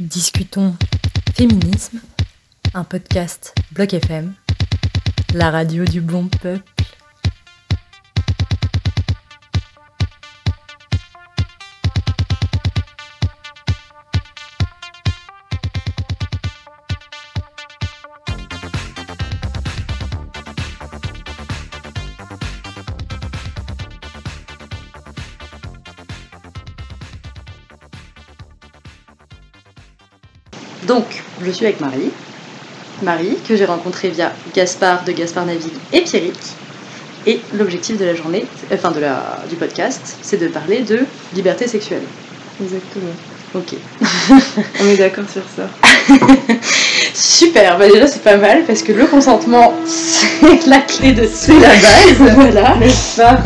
[0.00, 0.76] Discutons
[1.34, 1.98] féminisme,
[2.72, 4.32] un podcast Bloc FM,
[5.34, 6.77] la radio du bon peuple.
[31.48, 32.10] Je suis avec Marie.
[33.02, 36.38] Marie, que j'ai rencontrée via Gaspard de Gaspard Naville et Pierrick.
[37.26, 41.00] Et l'objectif de la journée, enfin de la, du podcast, c'est de parler de
[41.34, 42.02] liberté sexuelle.
[42.62, 43.12] Exactement.
[43.54, 43.74] Ok.
[44.80, 45.68] On est d'accord sur ça.
[47.14, 51.58] Super, bah déjà c'est pas mal parce que le consentement c'est la clé de c'est
[51.58, 52.76] la base, voilà.
[52.76, 53.42] N'est-ce pas?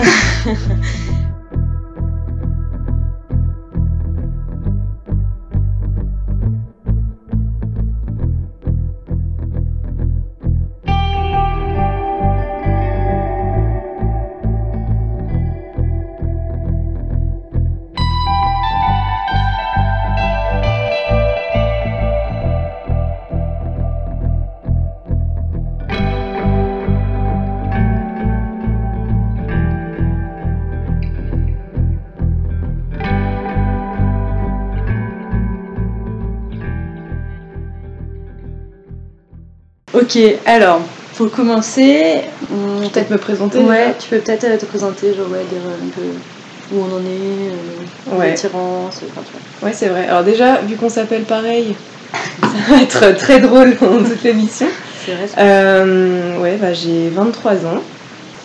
[40.02, 40.80] Ok, alors
[41.16, 45.44] pour commencer, on- Peut-être me présenter Ouais, tu peux peut-être euh, te présenter, genre ouais,
[45.50, 48.28] dire euh, un peu où on en est, euh, Ouais.
[48.30, 49.68] l'attirance, enfin, tu vois.
[49.68, 50.06] Ouais, c'est vrai.
[50.08, 51.76] Alors déjà, vu qu'on s'appelle pareil,
[52.42, 54.66] ça va être très drôle pendant toute l'émission.
[55.06, 55.26] C'est vrai.
[55.38, 57.82] Euh, ouais, bah, j'ai 23 ans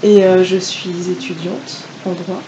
[0.04, 2.42] et euh, je suis étudiante en droit.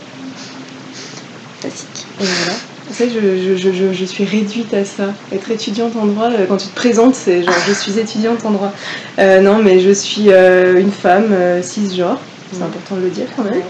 [1.62, 2.06] Classique.
[2.22, 2.60] Et voilà.
[2.90, 5.14] Tu sais, je, je, je, je, je suis réduite à ça.
[5.32, 8.52] Être étudiante en droit, euh, quand tu te présentes, c'est genre je suis étudiante en
[8.52, 8.74] droit.
[9.20, 12.20] Euh, non, mais je suis euh, une femme cisgenre,
[12.52, 13.54] c'est important de le dire quand même.
[13.54, 13.62] Ouais,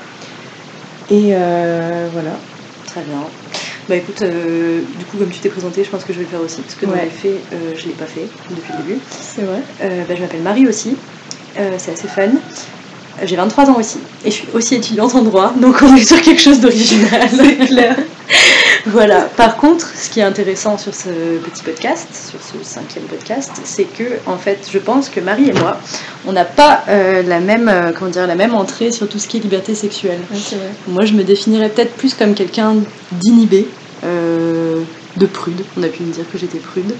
[1.12, 1.34] Et
[2.13, 2.31] voilà.
[2.85, 3.19] très bien.
[3.90, 6.29] Bah écoute, euh, du coup, comme tu t'es présentée, je pense que je vais le
[6.29, 7.06] faire aussi, parce que dans Ouais.
[7.06, 9.00] les faits, euh, je l'ai pas fait depuis le début.
[9.09, 9.62] C'est vrai.
[9.81, 10.96] Euh, bah, je m'appelle Marie aussi,
[11.56, 12.29] c'est assez fun.
[13.25, 16.22] J'ai 23 ans aussi, et je suis aussi étudiante en droit, donc on est sur
[16.22, 17.28] quelque chose d'original.
[17.35, 17.96] C'est clair.
[18.85, 19.22] Voilà.
[19.22, 23.84] Par contre, ce qui est intéressant sur ce petit podcast, sur ce cinquième podcast, c'est
[23.84, 25.78] que, en fait, je pense que Marie et moi,
[26.25, 29.28] on n'a pas euh, la même, euh, comment dire, la même entrée sur tout ce
[29.28, 30.19] qui est liberté sexuelle.
[30.31, 30.69] Ouais, c'est vrai.
[30.88, 32.75] Moi, je me définirais peut-être plus comme quelqu'un
[33.12, 33.67] d'inhibé,
[34.03, 34.81] euh,
[35.17, 35.61] de prude.
[35.78, 36.94] On a pu me dire que j'étais prude.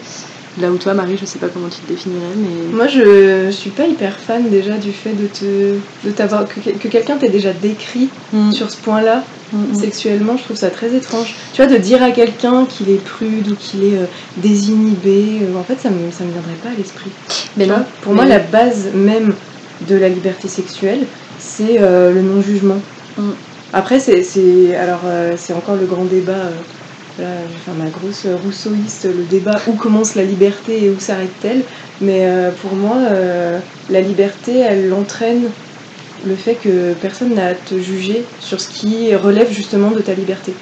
[0.58, 3.52] Là où toi, Marie, je sais pas comment tu te définirais, mais Moi, je, je
[3.52, 7.30] suis pas hyper fan déjà du fait de te, de t'avoir que, que quelqu'un t'ait
[7.30, 9.74] déjà décrit Mm, sur ce point-là mm, mm.
[9.74, 10.38] sexuellement.
[10.38, 11.36] Je trouve ça très étrange.
[11.54, 14.06] Tu vois, de dire à quelqu'un qu'il est prude ou qu'il est euh,
[14.38, 17.14] désinhibé, euh, en fait, ça me, ça me viendrait pas à l'esprit.
[17.56, 17.76] mais Tu non.
[17.78, 19.38] vois, pour mais- moi, la base même
[19.82, 21.08] de la liberté sexuelle,
[21.38, 22.82] c'est euh, le non-jugement.
[23.72, 25.02] Après, c'est, c'est- alors,
[25.38, 26.52] c'est encore le grand débat.
[27.20, 31.00] Voilà, je vais faire ma grosse rousseauiste, le débat où commence la liberté et où
[31.00, 31.62] s'arrête-t-elle?
[32.02, 33.60] Mais euh, pour moi, euh,
[33.90, 35.50] la liberté, elle entraîne
[36.26, 40.14] le fait que personne n'a à te juger sur ce qui relève justement de ta
[40.14, 40.54] liberté.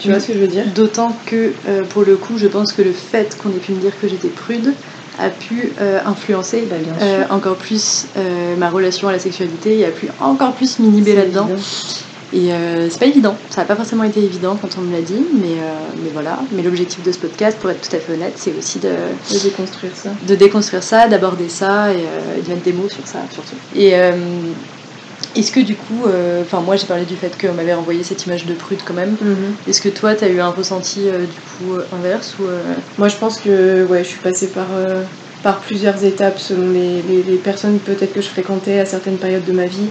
[0.00, 0.22] Tu vois Oui.
[0.22, 0.64] ce que je veux dire?
[0.74, 3.80] D'autant que, euh, pour le coup, je pense que le fait qu'on ait pu me
[3.80, 4.72] dire que j'étais prude
[5.20, 5.72] a pu
[6.06, 7.26] influencer Bah, bien sûr.
[7.32, 8.06] encore plus
[8.58, 11.48] ma relation à la sexualité et a pu encore plus m'inhiber là-dedans.
[12.36, 15.02] Et euh, c'est pas évident, ça n'a pas forcément été évident quand on me l'a
[15.02, 15.72] dit, mais, euh,
[16.02, 16.40] mais voilà.
[16.50, 19.38] Mais l'objectif de ce podcast, pour être tout à fait honnête, c'est aussi de, De
[19.40, 20.10] déconstruire ça.
[20.26, 23.54] de déconstruire ça, d'aborder ça et, euh, et de mettre des mots sur ça surtout.
[23.76, 23.92] Et
[25.36, 26.04] est-ce que du coup,
[26.42, 29.16] enfin moi j'ai parlé du fait qu'on m'avait renvoyé cette image de prude quand même.
[29.68, 31.08] Est-ce que toi t'as eu un ressenti du
[31.66, 32.44] coup inverse ou
[32.98, 34.66] Moi, je pense que ouais, je suis passée par,
[35.42, 39.44] par plusieurs étapes selon les, les- les personnes peut-être que je fréquentais à certaines périodes
[39.44, 39.88] de ma vie.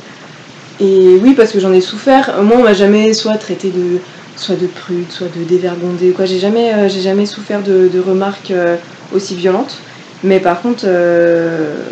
[0.85, 2.43] Et oui, parce que j'en ai souffert.
[2.43, 4.01] Moi, on m'a jamais soit traité de
[4.35, 6.11] soit de prude, soit de dévergondée.
[6.11, 8.75] ou Quoi, j'ai jamais, euh, j'ai jamais souffert de, de remarques euh,
[9.09, 9.85] aussi violentes.
[10.23, 11.89] Mais par contre, euh,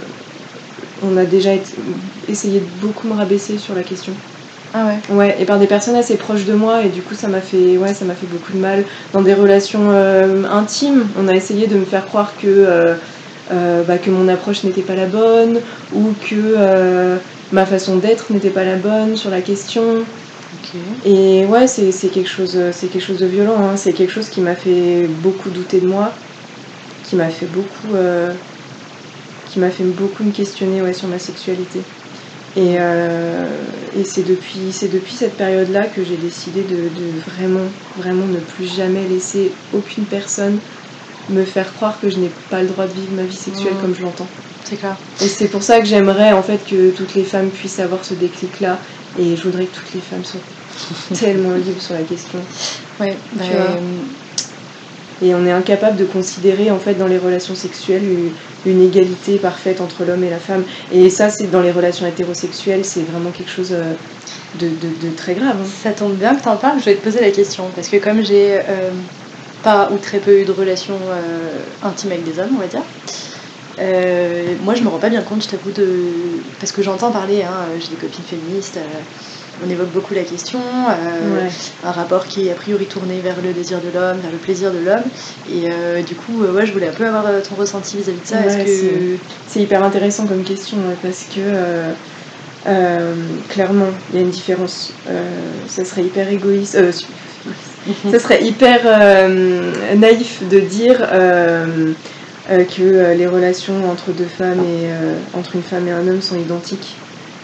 [1.02, 1.78] on a déjà été-
[2.28, 4.18] essayé de beaucoup me rabaisser sur la question.
[4.74, 5.16] Ah ouais.
[5.16, 7.78] Ouais, et par des personnes assez proches de moi, et du coup ça m'a fait,
[7.78, 8.86] ouais, ça m'a fait beaucoup de mal.
[9.14, 12.98] Dans des relations intimes, on a essayé de me faire croire que,
[13.50, 15.62] bah, que mon approche n'était pas la bonne,
[15.92, 17.20] ou que
[17.52, 20.06] ma façon d'être n'était pas la bonne sur la question.
[21.06, 23.78] Et ouais, c'est c'est quelque, chose, c'est quelque chose de violent, hein.
[23.78, 26.24] c'est quelque chose qui m'a fait beaucoup douter de moi,
[27.04, 28.34] qui m'a fait beaucoup, euh,
[29.46, 31.80] qui m'a fait beaucoup me questionner ouais, sur ma sexualité.
[32.56, 37.74] Et, euh, et c'est depuis, c'est depuis cette période-là que j'ai décidé de, de vraiment,
[37.96, 40.62] vraiment ne plus jamais laisser aucune personne
[41.30, 43.82] me faire croire que je n'ai pas le droit de vivre ma vie sexuelle Mm.
[43.82, 44.36] comme je l'entends.
[44.64, 44.96] C'est clair.
[45.22, 48.14] Et c'est pour ça que j'aimerais en fait que toutes les femmes puissent avoir ce
[48.14, 48.78] déclic-là.
[49.20, 50.40] Et je voudrais que toutes les femmes soient
[51.20, 52.40] tellement libres sur la question.
[53.00, 53.76] Ouais, bah, euh,
[55.22, 58.04] Et on est incapable de considérer en fait dans les relations sexuelles
[58.66, 60.64] une, égalité parfaite entre l'homme et la femme.
[60.94, 63.94] Et ça, c'est dans les relations hétérosexuelles, c'est vraiment quelque chose euh,
[64.60, 65.58] de, de- de très grave.
[65.62, 65.66] hein.
[65.84, 67.72] Ça tombe bien que tu en parles, je vais te poser la question.
[67.76, 68.92] Parce que comme j'ai euh,
[69.64, 72.84] pas ou très peu eu de relations euh, intimes avec des hommes, on va dire,
[73.80, 75.88] euh, moi je me rends pas bien compte, je t'avoue, de...
[76.60, 80.60] parce que j'entends parler, hein, j'ai des copines féministes, euh, on évoque beaucoup la question,
[80.60, 81.50] euh, Ouais.
[81.86, 84.72] un rapport qui est a priori tourné vers le désir de l'homme, vers le plaisir
[84.72, 85.04] de l'homme.
[85.52, 88.38] Et du coup, ouais, je voulais un peu avoir ton ressenti vis-à-vis de ça.
[88.38, 89.18] Que...
[89.48, 91.42] C'est hyper intéressant comme question parce que
[93.50, 94.94] clairement, il y a une différence.
[95.68, 96.76] Ça serait hyper égoïste.
[96.76, 96.92] euh,
[98.12, 98.80] ça serait hyper
[99.98, 101.08] naïf de dire
[102.50, 106.08] euh, que euh, les relations entre deux femmes et euh, entre une femme et un
[106.08, 106.98] homme sont identiques.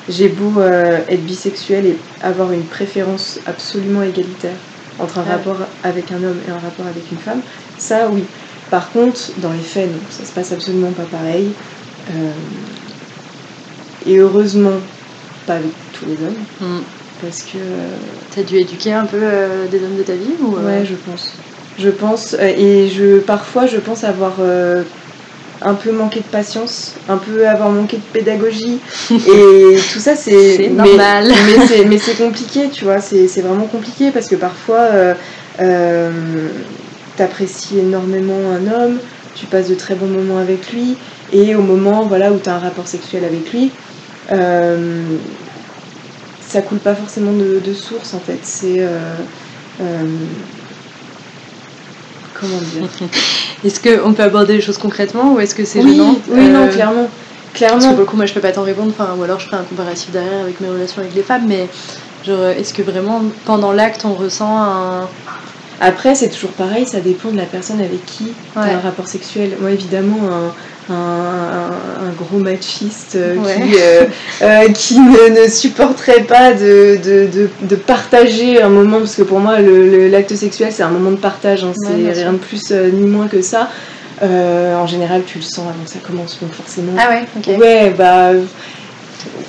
[0.10, 4.56] J'ai beau être bisexuel et avoir une préférence absolument égalitaire
[5.02, 7.42] entre un rapport avec un homme et un rapport avec une femme,
[7.78, 8.24] ça oui.
[8.72, 11.48] Par contre, dans les faits, non, ça se passe absolument pas pareil.
[14.08, 14.80] Et heureusement,
[15.46, 16.82] pas avec tous les hommes, Hmm.
[17.22, 17.98] parce que euh,
[18.34, 20.96] T'as dû éduquer un peu euh, des hommes de ta vie ou, euh, Ouais, je
[20.96, 21.34] pense.
[21.80, 24.84] Je pense, euh, et je, parfois je pense avoir euh,
[25.62, 28.80] un peu manqué de patience, un peu avoir manqué de pédagogie,
[29.12, 30.70] et tout ça c'est.
[30.70, 31.28] Normal.
[31.30, 35.14] Mais, c'est, mais c'est compliqué, tu vois, c'est, vraiment compliqué parce que parfois euh,
[35.60, 36.12] euh,
[37.16, 38.98] t'apprécies énormément un homme,
[39.36, 40.98] tu passes de très bons moments avec lui,
[41.32, 43.72] et au moment voilà, où tu as un rapport sexuel avec lui,
[44.32, 45.04] euh,
[46.42, 48.40] ça coule pas forcément de, de source en fait.
[48.42, 48.78] C'est.
[48.80, 49.14] euh,
[52.40, 52.88] comment dire
[53.66, 56.64] Est-ce qu'on peut aborder les choses concrètement ou est-ce que c'est Oui, gênant oui, non,
[56.64, 57.08] Euh, clairement.
[57.10, 57.90] Parce que Clairement.
[57.90, 59.64] pour le coup, moi je peux pas t'en répondre, enfin, ou alors je ferai un
[59.64, 61.68] comparatif derrière avec mes relations avec les femmes, mais
[62.26, 65.08] genre, est-ce que vraiment pendant l'acte on ressent un.
[65.82, 68.66] Après, c'est toujours pareil, ça dépend de la personne avec qui tu Ouais.
[68.66, 69.52] as un rapport sexuel.
[69.60, 70.54] Moi, évidemment, un,
[70.90, 73.56] un, un- un gros machiste euh, Ouais.
[73.56, 74.04] qui, euh,
[74.42, 79.24] euh, qui ne, ne supporterait pas de, de, de, de partager un moment, parce que
[79.24, 83.08] pour moi, l'acte sexuel, c'est un moment de partage, hein, c'est rien de plus ni
[83.08, 83.70] moins que ça.
[84.24, 86.94] Euh, en général, tu le sens avant que ça commence, donc forcément.
[86.98, 87.60] Ah ouais, ok.
[87.60, 88.32] Ouais, bah.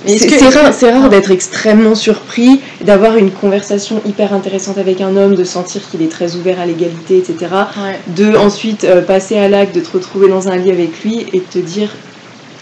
[0.06, 5.16] C'est rare, que- c'est rare d'être extrêmement surpris, d'avoir une conversation hyper intéressante avec un
[5.16, 7.36] homme, de sentir qu'il est très ouvert à l'égalité, etc.
[7.76, 11.26] Ouais, De ensuite euh, passer à l'acte, de te retrouver dans un lit avec lui
[11.32, 11.90] et de te dire.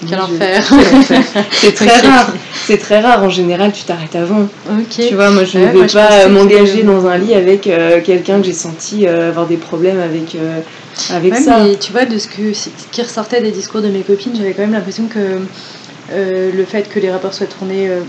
[0.08, 0.62] quel enfer.
[1.52, 2.32] C'est très rare.
[2.66, 3.22] C'est très rare.
[3.22, 4.48] En général, tu t'arrêtes avant.
[4.70, 5.06] Ok.
[5.08, 7.06] Tu vois, moi, je Ouais, ne vais moi, je pas pensais euh, que- m'engager dans
[7.06, 10.58] un lit avec euh, quelqu'un que j'ai senti euh, avoir des problèmes avec, euh,
[11.10, 11.60] avec Ouais, ça.
[11.64, 12.52] mais tu vois, de ce, que,
[12.92, 15.38] qui ressortait des discours de mes copines, j'avais quand même l'impression que
[16.12, 18.00] le fait que les rapports soient tournés euh,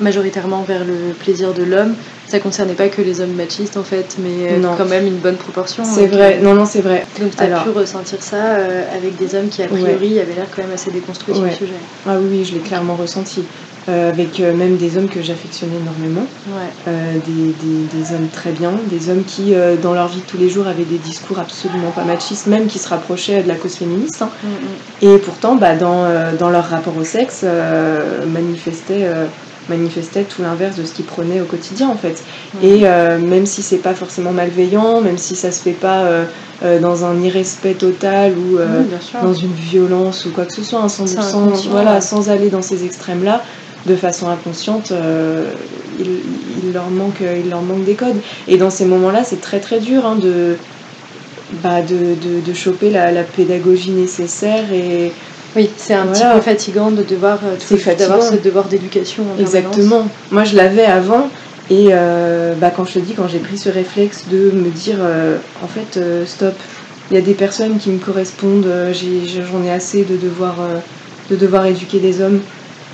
[0.00, 1.94] majoritairement vers le plaisir de l'homme,
[2.28, 4.74] ça concernait pas que les hommes machistes en fait, mais euh, Non.
[4.76, 5.84] quand même une bonne proportion.
[5.84, 6.38] C'est vrai.
[6.38, 7.06] euh, Non, non, c'est vrai.
[7.20, 10.34] Donc tu as Alors- pu ressentir ça euh, avec des hommes qui a priori avaient
[10.34, 11.50] l'air quand même assez déconstruits Ouais.
[11.52, 11.78] sur le sujet.
[12.06, 13.44] Ah oui, oui, je l'ai clairement ressenti.
[13.88, 16.26] Euh, avec euh, même des hommes que j'affectionnais énormément.
[16.48, 16.72] Ouais.
[16.88, 20.38] Euh, des, des- des hommes très bien, des hommes qui, dans leur vie de tous
[20.38, 23.76] les jours, avaient des discours absolument pas machistes, même qui se rapprochaient de la cause
[23.76, 24.22] féministe.
[24.22, 24.30] hein.
[24.42, 25.14] Mm, mm.
[25.14, 26.04] Et pourtant, bah, dans,
[26.36, 27.44] dans leur rapport au sexe,
[28.26, 29.08] manifestaient,
[29.68, 32.22] manifestaient tout l'inverse de ce qu'ils prônaient au quotidien, en fait.
[32.54, 32.64] Mm.
[32.64, 32.80] Et
[33.24, 36.04] même si c'est pas forcément malveillant, même si ça se fait pas
[36.80, 38.58] dans un irrespect total ou
[39.22, 42.00] dans une violence ou quoi que ce soit, hein, sans, sans- voilà, ouais.
[42.00, 43.42] sans aller dans ces extrêmes-là,
[43.86, 45.44] de façon inconsciente, euh,
[46.00, 46.06] il,
[46.66, 48.16] il leur manque, il leur manque des codes.
[48.48, 50.56] Et dans ces moments-là, c'est très très dur hein, de,
[51.62, 55.12] bah, de, de, de choper la, la pédagogie nécessaire et
[55.54, 56.34] Oui, c'est un petit Voilà.
[56.34, 59.24] peu fatigant de devoir euh, d'avoir ce devoir d'éducation.
[59.38, 60.08] Exactement.
[60.30, 61.28] Moi, je l'avais avant.
[61.70, 64.98] Et euh, bah, quand je te dis, quand j'ai pris ce réflexe de me dire,
[65.00, 66.54] euh, en fait, stop,
[67.10, 70.56] il y a des personnes qui me correspondent, j'en ai assez de devoir,
[71.30, 72.40] de devoir éduquer des hommes.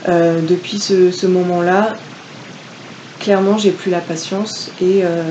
[0.09, 1.95] Euh, depuis ce, ce moment-là,
[3.21, 5.23] clairement, j'ai plus la patience et euh,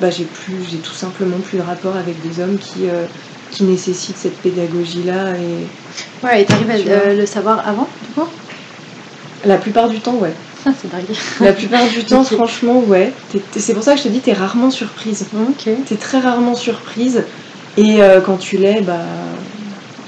[0.00, 3.04] bah, j'ai plus, j'ai tout simplement plus de rapport avec des hommes qui, euh,
[3.52, 5.36] qui nécessitent cette pédagogie-là.
[5.36, 8.28] Et Ouais, et t'arrives à le savoir avant, du coup?
[9.44, 10.32] La plupart du temps, ouais.
[10.66, 11.04] Ah, c'est dingue.
[11.40, 13.12] La plupart du temps, franchement, ouais.
[13.56, 15.26] C'est pour ça que je te dis, t'es rarement surprise.
[15.40, 15.68] Ok.
[15.86, 17.22] T'es très rarement surprise.
[17.76, 18.98] Et quand tu l'es, bah,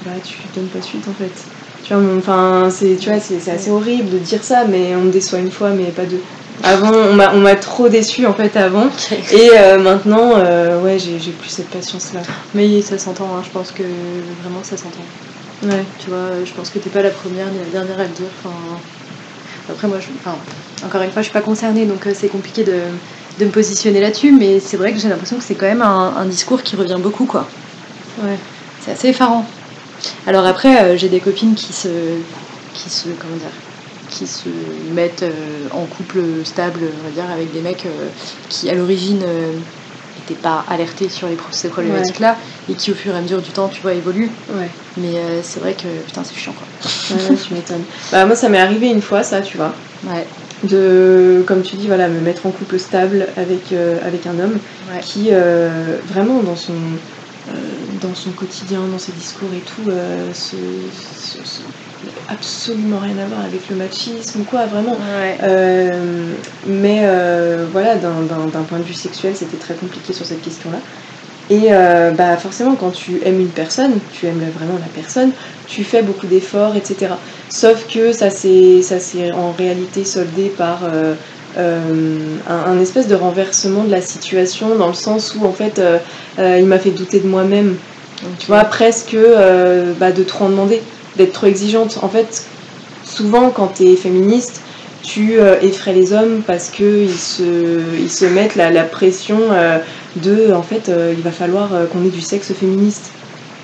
[0.03, 1.31] bah, tu donnes pas suite en fait.
[1.83, 5.01] Tu vois, enfin, c'est, tu vois, c'est, c'est assez horrible de dire ça, mais on
[5.01, 6.21] me déçoit une fois, mais pas deux.
[6.63, 8.87] Avant, on m'a trop déçu en fait avant.
[9.31, 12.21] Et euh, maintenant, euh, ouais, j'ai plus cette patience-là.
[12.53, 13.41] Mais ça s'entend, hein.
[13.43, 13.83] je pense que
[14.41, 15.03] vraiment ça s'entend.
[15.63, 15.83] Ouais.
[15.99, 18.27] Tu vois, je pense que t'es pas la première ni la dernière à le dire.
[18.43, 18.55] Enfin,
[19.69, 20.37] après, moi, je, enfin,
[20.85, 22.79] encore une fois, je suis pas concernée, donc euh, c'est compliqué de,
[23.39, 26.13] de, me positionner là-dessus, mais c'est vrai que j'ai l'impression que c'est quand même un,
[26.17, 27.47] un, discours qui revient beaucoup, quoi.
[28.21, 28.37] Ouais.
[28.81, 29.45] C'est assez effarant.
[30.27, 31.89] Alors après, j'ai des copines qui se,
[32.73, 33.51] qui se, comment dire,
[34.09, 34.49] qui se
[34.93, 38.07] mettent euh, en couple stable, on va dire, avec des mecs euh,
[38.49, 42.35] qui à l'origine n'étaient euh, pas alertés sur les, ces problématiques-là
[42.69, 44.31] et qui au fur et à mesure du temps, tu vois, évoluent.
[44.51, 44.69] Ouais.
[44.97, 45.13] Mais
[45.43, 46.67] c'est vrai que putain, c'est chiant quoi.
[47.15, 47.83] Ouais, tu m'étonnes.
[48.11, 49.73] Bah, moi, ça m'est arrivé une fois, ça, tu vois.
[50.05, 50.25] Ouais.
[50.63, 53.73] De, comme tu dis, voilà, me mettre en couple stable avec,
[54.05, 54.57] avec un homme
[55.01, 55.29] qui,
[56.11, 56.73] vraiment, dans son,
[58.01, 59.91] dans son quotidien, dans ses discours et tout,
[60.33, 60.55] se,
[62.29, 64.97] absolument rien à voir avec le machisme ou quoi, vraiment.
[65.43, 66.33] Euh,
[66.67, 70.79] mais euh, voilà, d'un point de vue sexuel, c'était très compliqué sur cette question-là.
[71.49, 75.31] Et euh, bah forcément, quand tu aimes une personne, tu aimes vraiment la personne,
[75.65, 77.13] tu fais beaucoup d'efforts, etc.
[77.49, 80.81] Sauf que ça s'est en réalité soldé par
[81.57, 85.81] un, espèce de renversement de la situation, dans le sens où en fait,
[86.37, 87.77] il m'a fait douter de moi-même.
[88.39, 89.15] Tu vois, presque
[89.99, 90.81] bah, de trop en demander
[91.15, 91.99] d'être trop exigeante.
[92.01, 92.45] En fait,
[93.03, 94.61] souvent quand tu es féministe,
[95.03, 99.77] tu euh, effraies les hommes parce qu'ils se, ils se mettent la, la pression euh,
[100.17, 103.11] de en fait euh, il va falloir qu'on ait du sexe féministe.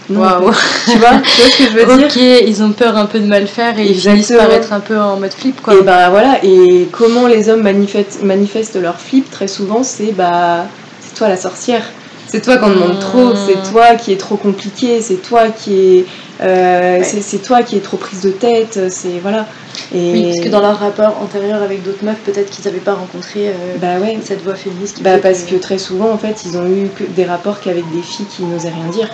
[0.09, 0.51] Waouh
[0.91, 2.05] Tu vois, tu vois ce que je veux dire?
[2.07, 4.79] Ok, ils ont peur un peu de mal faire et ils finissent par être un
[4.79, 5.74] peu en mode flip quoi.
[5.75, 10.65] Et bah voilà, et comment les hommes manifestent, manifestent leur flip très souvent c'est bah
[11.01, 11.83] c'est toi la sorcière.
[12.27, 13.38] C'est toi qu'on demande trop, hmm.
[13.46, 16.05] c'est toi qui est trop compliqué, c'est toi qui est
[16.41, 19.46] euh, c'est toi qui es trop prise de tête, c'est voilà.
[19.94, 20.12] Et...
[20.12, 23.50] Oui, parce que dans leur rapport antérieur avec d'autres meufs, peut-être qu'ils n'avaient pas rencontré
[23.50, 24.17] euh, bah ouais.
[24.24, 25.01] cette voix féministe.
[25.01, 25.55] bah parce que...
[25.55, 28.70] très souvent, en fait, ils ont eu que des rapports qu'avec des filles qui n'osaient
[28.70, 29.10] rien dire,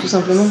[0.00, 0.46] tout simplement.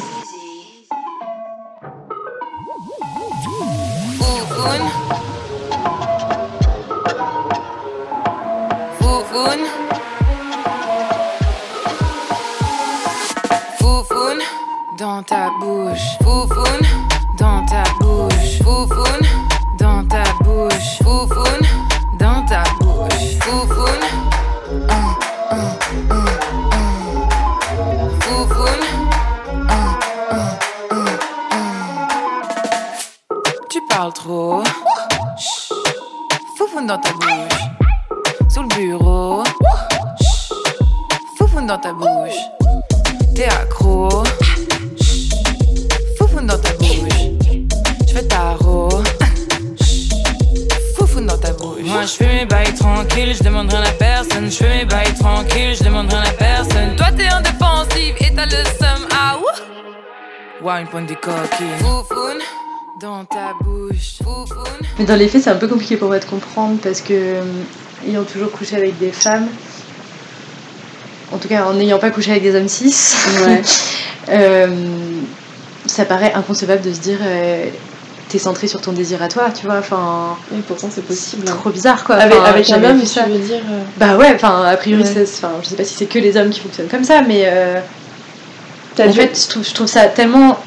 [14.98, 16.18] Dans ta bouche.
[16.22, 16.88] Foufoune
[17.38, 18.03] dans ta bouche.
[56.38, 56.96] Personne.
[56.96, 59.08] Toi t'es en défensive et t'as le seum.
[59.12, 60.66] Ah ouh.
[60.66, 61.68] Ouais, une pointe de coquille.
[61.80, 62.42] Foufoune
[63.00, 64.20] dans ta bouche.
[64.24, 64.88] Foufoune.
[64.98, 67.42] Mais dans les faits, c'est un peu compliqué pour moi de comprendre parce que, euh,
[68.08, 69.48] ayant toujours couché avec des femmes,
[71.32, 72.96] en tout cas en n'ayant pas couché avec des hommes cis,
[73.46, 73.62] ouais.
[74.30, 74.68] euh,
[75.86, 77.66] ça paraît inconcevable de se dire euh,
[78.34, 79.78] t'es centré sur ton désir à toi, tu vois.
[79.78, 81.46] Enfin, et pourtant c'est possible.
[81.46, 82.16] Trop bizarre quoi.
[82.16, 83.26] Avec, avec un homme, ça.
[83.28, 83.62] veux dire.
[83.72, 85.10] Euh, bah ouais, enfin a priori, ouais.
[85.26, 87.80] je sais pas si c'est que les hommes qui fonctionnent comme ça, mais euh,
[89.00, 90.58] en fait, je trouve, je trouve ça tellement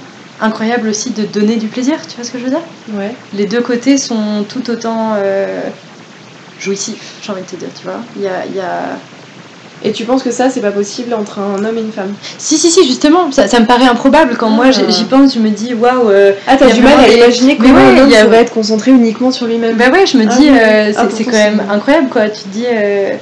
[0.41, 2.63] incroyable aussi de donner du plaisir, tu vois ce que je veux dire?
[2.93, 3.13] Ouais.
[3.35, 5.63] Les deux côtés sont tout autant euh,
[6.61, 7.99] jouissifs, j'ai envie de te dire, tu vois.
[8.15, 8.97] Il y a, y a
[9.85, 12.15] et tu penses que ça, c'est pas possible entre un homme et une femme?
[12.39, 13.31] Si, si, si, justement.
[13.31, 14.37] Ça, ça me paraît improbable.
[14.39, 15.05] Quand moi j'y ah.
[15.09, 16.11] pense, je me dis, waouh.
[16.11, 19.47] Euh, ah, t'as du mal à imaginer comment un homme pourrait être concentré uniquement sur
[19.47, 19.77] lui-même.
[19.77, 22.29] Bah ouais, je me ah dis, euh, ah, c'est quand même incroyable, quoi.
[22.29, 22.65] Tu te dis.
[22.67, 23.15] Euh...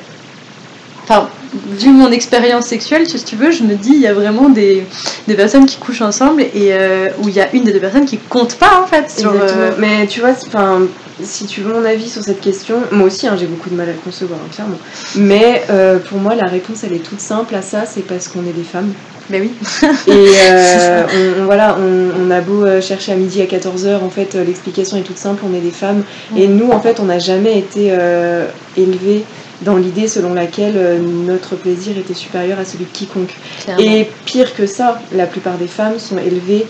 [1.03, 1.29] Enfin,
[1.69, 4.87] vu mon expérience sexuelle, si tu veux, je me dis, il y a vraiment des,
[5.29, 8.07] des personnes qui couchent ensemble et euh, où il y a une des deux personnes
[8.07, 9.11] qui compte pas, en fait.
[9.11, 10.83] Sur, euh, Mais tu vois, enfin
[11.23, 13.89] si tu veux mon avis sur cette question, moi aussi hein, j'ai beaucoup de mal
[13.89, 14.79] à le concevoir, hein, clairement.
[15.17, 18.47] Mais euh, pour moi, la réponse elle est toute simple à ça, c'est parce qu'on
[18.47, 18.93] est des femmes.
[19.31, 19.53] Ben oui.
[20.07, 20.11] et
[20.51, 21.07] euh,
[21.41, 25.03] on, voilà, on, a beau euh, chercher à midi à 14h, en fait, l'explication est
[25.03, 26.03] toute simple, on est des femmes.
[26.37, 27.97] Et nous, en fait, on n'a jamais été
[28.77, 29.25] élevés
[29.63, 33.35] dans l'idée selon laquelle notre plaisir était supérieur à celui de quiconque.
[33.79, 36.67] Et pire que ça, la plupart des femmes sont élevées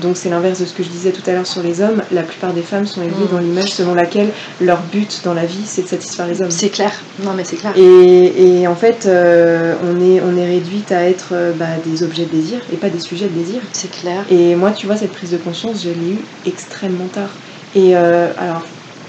[0.00, 2.02] donc c'est l'inverse de ce que je disais tout à l'heure sur les hommes.
[2.10, 3.32] La plupart des femmes sont élevées mm.
[3.32, 6.50] dans l'image selon laquelle leur but dans la vie c'est de satisfaire les hommes.
[6.50, 6.92] C'est clair.
[7.24, 7.72] Non mais c'est clair.
[7.76, 12.24] Et, en fait euh, on, est, on est réduite à être euh, bah, des objets
[12.24, 13.60] de désir et pas des sujets de désir.
[13.72, 14.24] C'est clair.
[14.30, 17.30] Et moi tu vois cette prise de conscience je l'ai eue extrêmement tard.
[17.74, 18.62] Et euh, alors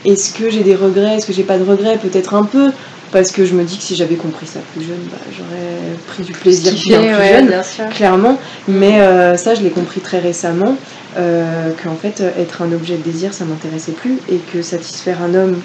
[0.06, 1.16] est-ce que j'ai des regrets?
[1.16, 1.98] Est-ce que j'ai pas de regrets?
[1.98, 2.72] Peut-être un peu,
[3.12, 6.24] parce que je me dis que si j'avais compris ça plus jeune, bah, j'aurais pris
[6.24, 8.38] du plaisir bien plus jeune, clairement.
[8.68, 10.76] Mais euh, ça, je l'ai compris très récemment,
[11.18, 15.34] euh, qu'en fait, être un objet de désir, ça m'intéressait plus, et que satisfaire un
[15.34, 15.62] homme,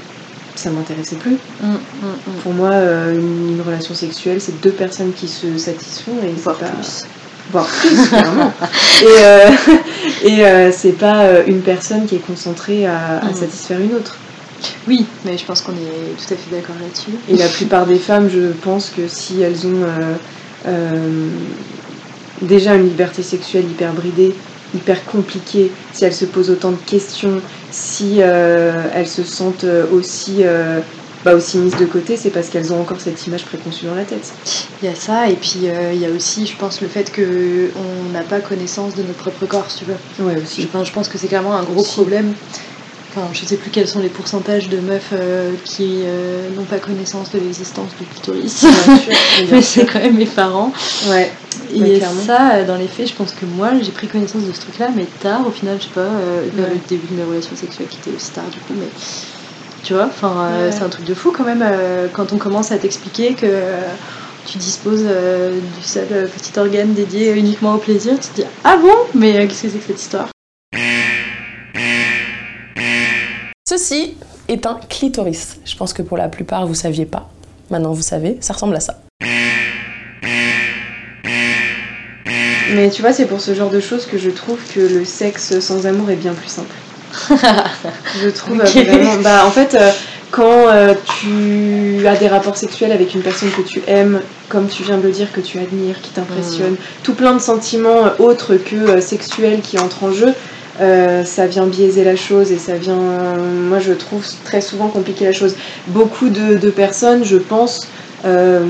[0.55, 1.37] ça m'intéressait plus.
[1.61, 2.33] Mm, mm, mm.
[2.43, 7.05] Pour moi, euh, une, relation sexuelle, c'est deux personnes qui se satisfont et voire plus.
[7.51, 8.53] Voire plus, clairement.
[10.25, 14.17] Et, et c'est pas une personne qui est concentrée à satisfaire une autre.
[14.89, 17.11] Oui, mais je pense qu'on est tout à fait d'accord là-dessus.
[17.29, 20.15] Et la plupart des femmes, je pense que si elles ont euh,
[20.67, 21.29] euh,
[22.43, 24.35] déjà une liberté sexuelle hyper bridée,
[24.75, 27.41] hyper compliquée, si elles se posent autant de questions,
[27.71, 30.43] si euh, elles se sentent aussi,
[31.25, 34.05] bah aussi mises de côté, c'est parce qu'elles ont encore cette image préconçue dans la
[34.05, 34.33] tête.
[34.83, 35.61] Il y a ça, et puis
[35.93, 39.47] il y a aussi, je pense, le fait qu'on n'a pas connaissance de notre propre
[39.47, 40.27] corps, si tu veux.
[40.27, 40.63] Ouais, aussi.
[40.63, 42.33] Je, je pense que c'est clairement un gros problème
[43.15, 46.79] Enfin, je sais plus quels sont les pourcentages de meufs euh, qui euh, n'ont pas
[46.79, 48.65] connaissance de l'existence du clitoris.
[49.51, 50.73] Mais c'est quand même mes parents.
[51.09, 51.31] Ouais.
[51.75, 54.61] Et ça, euh, dans les faits, je pense que moi, j'ai pris connaissance de ce
[54.63, 56.09] truc-là, mais tard, au final, je sais pas,
[56.55, 58.89] vers le début de mes relations sexuelles, qui était aussi tard du coup, mais
[59.83, 61.65] tu vois, enfin, c'est un truc de fou quand même
[62.13, 63.47] quand on commence à t'expliquer que
[64.47, 68.95] tu disposes du seul petit organe dédié uniquement au plaisir, tu te dis ah bon,
[69.15, 70.29] mais qu'est-ce que c'est que cette histoire?
[73.73, 74.17] Ceci
[74.49, 75.57] est un clitoris.
[75.65, 77.31] Je pense que pour la plupart, vous saviez pas.
[77.71, 79.01] Maintenant, vous savez, ça ressemble à ça.
[82.75, 85.59] Mais tu vois, c'est pour ce genre de choses que je trouve que le sexe
[85.61, 86.75] sans amour est bien plus simple.
[88.23, 89.17] je trouve vraiment.
[89.23, 89.91] Bah, en fait, euh,
[90.31, 94.83] quand euh, tu as des rapports sexuels avec une personne que tu aimes, comme tu
[94.83, 97.03] viens de le dire, que tu admires, qui t'impressionne, mm.
[97.05, 100.35] tout plein de sentiments autres que euh, sexuels qui entrent en jeu,
[100.81, 105.27] euh, ça vient biaiser la chose et ça vient, moi je trouve très souvent compliquer
[105.27, 105.55] la chose.
[105.89, 107.89] Beaucoup de, personnes, je pense,
[108.25, 108.65] euh,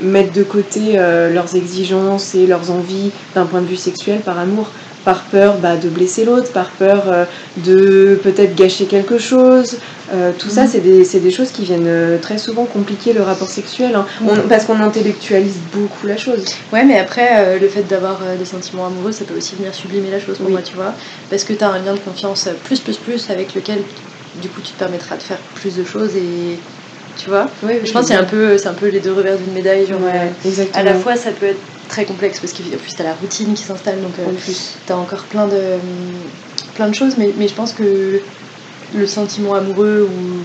[0.00, 4.38] mettent de côté euh, leurs exigences et leurs envies d'un point de vue sexuel par
[4.38, 4.70] amour
[5.06, 7.24] par peur bah, de blesser l'autre, par peur euh,
[7.58, 9.78] de peut-être gâcher quelque chose.
[10.12, 10.68] Euh, tout ça, mhm.
[10.68, 14.04] c'est des, des, choses qui viennent euh, très souvent compliquer le rapport sexuel, hein.
[14.48, 16.44] parce qu'on intellectualise beaucoup la chose.
[16.72, 20.18] Ouais, mais après, le fait d'avoir des sentiments amoureux, ça peut aussi venir sublimer la
[20.18, 20.92] chose pour moi, tu vois.
[21.30, 23.78] Parce que tu as un lien de confiance plus, plus, plus avec lequel,
[24.42, 26.58] du coup, tu te permettras de faire plus de choses et
[27.16, 29.54] tu vois je pense que c'est un peu c'est un peu les deux revers d'une
[29.54, 30.00] médaille genre
[30.74, 33.54] à la fois ça peut être très complexe parce qu'en plus tu as la routine
[33.54, 34.32] qui s'installe donc euh,
[34.86, 35.78] tu as encore plein de,
[36.74, 38.20] plein de choses mais, mais, je pense que
[38.94, 40.42] le sentiment amoureux ou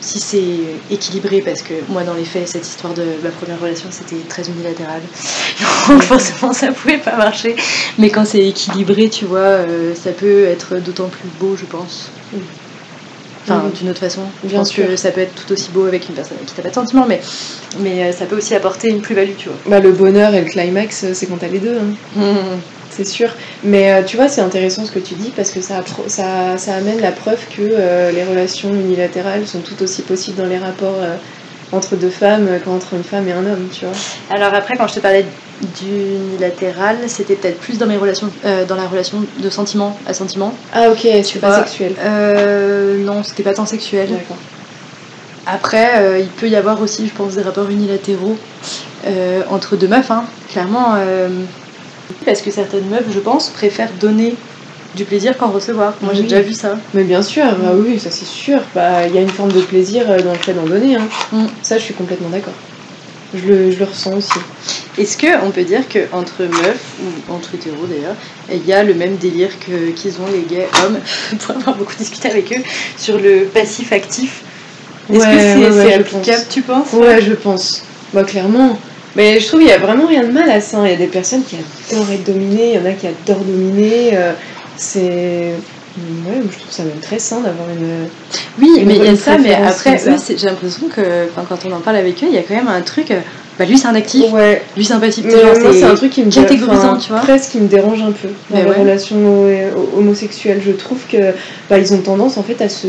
[0.00, 3.88] si c'est équilibré parce que moi dans les faits cette histoire de ma première relation
[3.90, 5.00] c'était très unilatéral.
[5.88, 7.54] Donc forcément ça pouvait pas marcher.
[7.98, 12.10] Mais quand c'est équilibré tu vois euh, ça peut être d'autant plus beau je pense
[13.42, 14.22] Enfin, d'une autre façon.
[14.46, 16.68] Je pense que ça peut être tout aussi beau avec une personne qui t'a pas
[16.68, 17.20] de sentiments, mais,
[17.80, 19.58] mais euh, ça peut aussi apporter une plus-value, tu vois.
[19.66, 21.76] Bah, le bonheur et le climax, euh, c'est quand t'as les deux.
[21.76, 21.94] Hein.
[22.14, 22.60] Mmh, mmh.
[22.90, 23.30] C'est sûr.
[23.64, 26.74] Mais euh, tu vois, c'est intéressant ce que tu dis parce que ça, ça, ça
[26.74, 27.62] amène la preuve que
[28.12, 31.00] les relations unilatérales sont tout aussi possibles dans les rapports
[31.72, 33.94] entre deux femmes qu'entre une femme et un homme, tu vois.
[34.30, 35.24] Alors après, quand je te parlais
[35.80, 40.54] d'unilatéral, c'était peut-être plus dans mes relations, euh, dans la relation de sentiment à sentiment.
[40.72, 41.94] Ah ok, c'est pas sexuel.
[42.00, 44.10] Euh, non, c'était pas tant sexuel.
[44.10, 44.36] D'accord.
[45.46, 48.36] Après, euh, il peut y avoir aussi, je pense, des rapports unilatéraux
[49.50, 50.94] entre deux meufs, hein, clairement.
[52.24, 54.36] parce que certaines meufs, je pense, préfèrent donner
[54.94, 55.94] du plaisir qu'en recevoir.
[56.02, 56.78] Moi, j'ai déjà vu ça.
[56.94, 58.60] Mais bien sûr, bah oui, ça c'est sûr.
[58.74, 60.96] Bah, il y a une forme de plaisir dans le fait d'en donner.
[60.96, 61.08] Hein.
[61.32, 61.46] Mm.
[61.62, 62.54] Ça, je suis complètement d'accord.
[63.34, 64.38] Je le, je le, ressens aussi.
[64.98, 68.14] Est-ce qu'on peut dire qu'entre meufs, ou entre hétéros d'ailleurs,
[68.52, 70.98] il y a le même délire qu'ils ont les gays hommes,
[71.38, 72.62] pour avoir beaucoup discuté avec eux,
[72.98, 74.42] sur le passif-actif
[75.10, 76.92] Est-ce que c'est applicable, tu penses?
[76.92, 77.84] Ouais, je pense.
[78.12, 78.78] Bah, clairement.
[79.16, 80.78] Mais je trouve qu'il n'y a vraiment rien de mal à ça.
[80.84, 81.56] Il y a des personnes qui
[81.90, 84.10] adorent être dominées, il y en a qui adorent dominer.
[84.14, 84.32] Euh,
[84.76, 85.54] c'est.
[86.26, 88.08] Ouais, je trouve ça même très sain d'avoir une.
[88.58, 91.96] Oui, mais il y a ça, mais après, j'ai l'impression que quand on en parle
[91.96, 93.12] avec eux, il y a quand même un truc.
[93.58, 94.62] Bah lui c'est un actif, ouais.
[94.76, 95.24] lui c'est un passif.
[95.28, 97.20] c'est un truc qui me catégorisant, tu vois.
[97.20, 99.46] Presque qui me dérange un peu dans les relations
[99.96, 100.60] homosexuelles.
[100.64, 101.32] Je trouve que
[101.68, 102.86] bah, ils ont tendance en fait à se,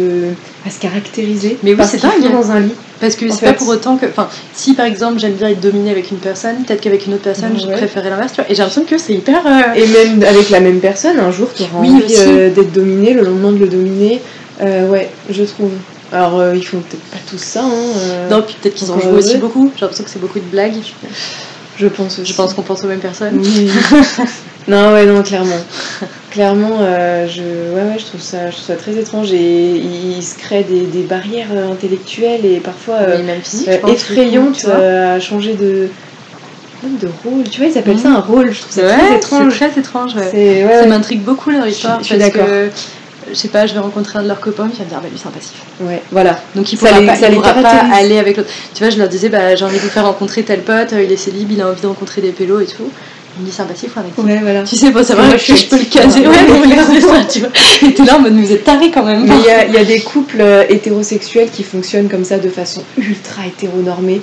[0.65, 1.57] à se caractériser.
[1.63, 2.31] Mais oui, c'est dingue.
[2.31, 2.73] dans un lit.
[3.03, 4.05] Parce que c'est pas pour autant que.
[4.05, 7.23] Enfin, si par exemple j'aime bien être dominée avec une personne, peut-être qu'avec une autre
[7.23, 8.49] personne je préférerais l'inverse, tu vois.
[8.49, 9.45] Et j'ai l'impression que c'est hyper.
[9.45, 13.13] Euh, Et même avec la même personne, un jour tu auras envie euh, d'être dominée,
[13.13, 14.21] le lendemain de le dominer.
[14.61, 15.71] Euh, ouais, je trouve.
[16.13, 17.63] Alors, ils font peut-être pas tout ça.
[17.63, 19.71] Hein, non, puis peut-être qu'ils en jouent aussi beaucoup.
[19.75, 20.75] J'ai l'impression que c'est beaucoup de blagues.
[21.77, 22.31] Je pense aussi.
[22.31, 23.39] Je pense qu'on pense aux mêmes personnes.
[23.39, 23.71] Oui.
[24.67, 25.59] non, ouais, non, clairement.
[26.29, 30.21] clairement, euh, je, ouais, ouais, je, trouve ça, je trouve ça très étrange et il,
[30.23, 35.53] se crée des, des, barrières intellectuelles et parfois euh, même physiques, euh, effrayantes à changer
[35.53, 35.89] de,
[36.83, 37.43] de rôle.
[37.49, 38.51] Tu vois, ils appellent ça un rôle.
[38.51, 39.53] Je trouve ça très étrange.
[39.53, 40.13] C'est très étrange.
[40.13, 41.99] ça m'intrigue beaucoup leur histoire.
[42.01, 42.47] Je, suis d'accord
[43.29, 45.07] je sais pas, je vais rencontrer un de leurs copains, il va me dire, bah
[45.11, 45.61] lui c'est un passif.
[45.81, 46.39] Ouais, voilà.
[46.55, 48.49] Donc il pourra, pas, il pourra pas aller avec l'autre.
[48.73, 51.11] Tu vois, je leur disais, bah j'ai envie de vous faire rencontrer tel pote, il
[51.11, 52.89] est célib, il a envie de rencontrer des pélos et tout.
[53.35, 54.63] Il me dit c'est un passif ou un actif Ouais, voilà.
[54.63, 56.19] Tu sais, pour savoir que je peux le caser.
[56.21, 57.49] Ouais, ouais, ça, tu vois.
[57.81, 59.25] Et t'es là en mode, vous êtes tarés quand même.
[59.25, 62.83] Mais il y, y, a des couples euh, hétérosexuels qui fonctionnent comme ça de façon
[62.97, 64.21] ultra hétéronormée.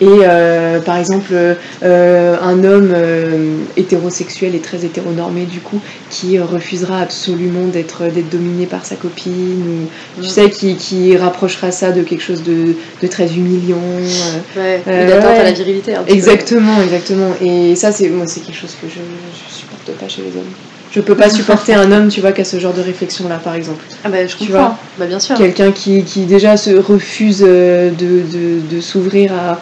[0.00, 5.80] Et euh, par exemple, euh, un homme euh, hétérosexuel et très hétéronormé, du coup,
[6.10, 11.92] qui refusera absolument d'être dominé par sa copine, ou tu sais, qui, qui, rapprochera ça
[11.92, 13.76] de quelque chose de, de très humiliant.
[14.56, 15.94] ouais, une à la virilité.
[16.08, 17.30] exactement, exactement.
[17.40, 20.52] Et ça, c'est moi, c'est quelque chose que je, je supporte pas chez les hommes.
[20.92, 23.54] Je peux pas supporter un homme, tu vois, qui a ce genre de réflexion-là, par
[23.54, 23.84] exemple.
[24.04, 24.46] Ah bah, je comprends.
[24.46, 25.36] Tu vois bah, bien sûr.
[25.36, 29.60] Quelqu'un qui, qui, déjà se refuse de, de, de s'ouvrir à,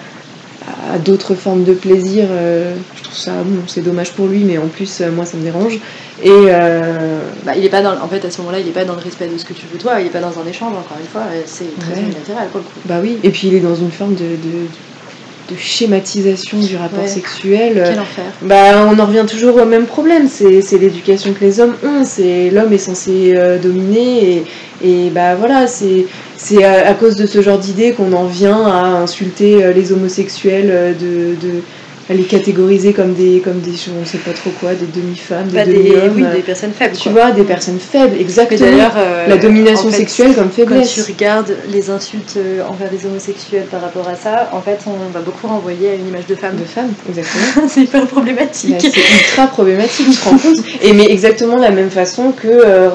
[0.66, 2.26] à d'autres formes de plaisir.
[2.30, 5.36] Euh, je trouve ça, bon, c'est dommage pour lui, mais en plus, euh, moi, ça
[5.36, 5.74] me dérange.
[6.22, 8.84] Et euh, bah, il est pas dans, en fait, à ce moment-là, il est pas
[8.84, 10.72] dans le respect de ce que tu veux toi, il est pas dans un échange,
[10.72, 12.62] encore une fois, c'est très unilatéral, quoi.
[12.86, 17.06] Bah oui, et puis il est dans une forme de, de, de schématisation du rapport
[17.06, 17.82] sexuel.
[17.84, 18.24] Quel enfer.
[18.42, 22.48] Bah, on en revient toujours au même problème, c'est l'éducation que les hommes ont, c'est
[22.50, 24.44] l'homme est censé dominer, et,
[24.82, 26.06] et bah voilà, c'est
[26.36, 30.70] c'est à, cause de ce genre d'idée qu'on en vient à insulter euh, les homosexuels,
[30.70, 31.62] euh, de
[32.10, 35.54] à les catégoriser comme des, comme des, on sait pas trop quoi, des demi-femmes, des
[35.54, 36.12] bah, demi-hommes.
[36.16, 36.96] Oui, des personnes faibles.
[36.96, 38.60] Tu vois, des personnes faibles, exactement.
[38.60, 40.94] D'ailleurs, euh, la domination sexuelle comme faiblesse.
[40.94, 42.38] Quand tu regardes les insultes
[42.68, 46.06] envers les homosexuels par rapport à ça, en fait, on va beaucoup renvoyer à une
[46.06, 46.56] image de femme.
[46.56, 47.68] De femme, exactement.
[47.68, 48.70] c'est hyper problématique.
[48.70, 50.58] Bah, c'est ultra problématique, tu te rends compte.
[50.82, 52.90] Et mais exactement de la même façon que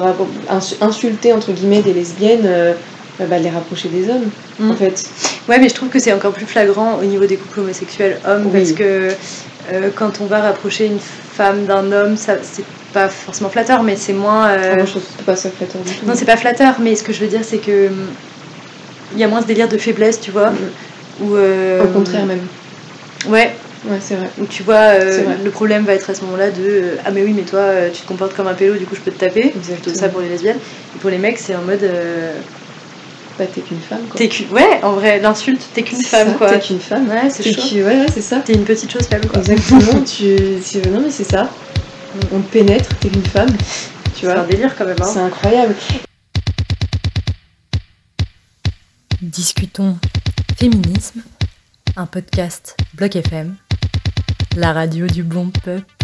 [0.80, 2.76] insulter entre guillemets des lesbiennes
[3.28, 4.30] bah, les rapprocher des hommes,
[4.62, 4.76] en mm.
[4.76, 5.04] fait.
[5.48, 8.50] Ouais, mais je trouve que c'est encore plus flagrant au niveau des couples homosexuels hommes,
[8.52, 9.10] parce que
[9.72, 13.96] euh, quand on va rapprocher une femme d'un homme, ça c'est pas forcément flatteur, mais
[13.96, 14.48] c'est moins.
[14.48, 14.70] Euh...
[14.72, 16.06] Ah, moi, je trouve pas ça flatteur du tout.
[16.06, 17.88] Non, c'est pas flatteur, mais ce que je veux dire, c'est que
[19.12, 20.50] il y a moins ce délire de faiblesse, tu vois.
[20.50, 20.56] Mm.
[21.22, 22.46] Ou, euh, Au contraire, même.
[23.28, 23.54] Ouais,
[23.86, 24.28] Ouais, c'est vrai.
[24.38, 27.32] Où tu vois, euh, le problème va être à ce moment-là de Ah, mais oui,
[27.34, 29.54] mais toi, tu te comportes comme un pélo, du coup, je peux te taper.
[29.62, 30.58] C'est plutôt ça pour les lesbiennes.
[30.94, 31.88] Et pour les mecs, c'est en mode
[33.40, 34.18] bah, t'es qu'une femme quoi.
[34.18, 36.50] T'es Ouais, en vrai, l'insulte, t'es qu'une femme quoi.
[36.50, 37.76] T'es qu'une femme, ouais, c'est chaud.
[37.76, 38.40] ouais, ouais c'est ça.
[38.40, 39.40] T'es une petite chose faible quoi.
[39.40, 41.48] Exactement, tu, Non mais c'est ça.
[42.32, 43.48] On te pénètre, t'es une femme.
[44.14, 44.34] Tu vois.
[44.34, 44.96] C'est un délire quand même.
[45.00, 45.10] Hein.
[45.10, 45.74] C'est incroyable.
[49.22, 49.96] Discutons
[50.58, 51.22] féminisme,
[51.96, 53.56] un podcast Bloc FM,
[54.56, 55.99] la radio du bon peuple.